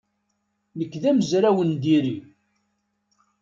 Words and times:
Nekk 0.77 0.93
d 1.01 1.03
amezraw 1.09 1.57
n 1.69 1.71
diri. 1.81 2.17